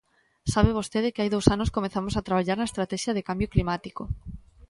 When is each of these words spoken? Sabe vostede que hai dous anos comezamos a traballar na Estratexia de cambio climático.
Sabe 0.53 0.77
vostede 0.79 1.11
que 1.13 1.21
hai 1.21 1.29
dous 1.35 1.47
anos 1.55 1.73
comezamos 1.77 2.13
a 2.15 2.25
traballar 2.27 2.57
na 2.59 2.69
Estratexia 2.71 3.15
de 3.17 3.25
cambio 3.29 3.51
climático. 3.53 4.03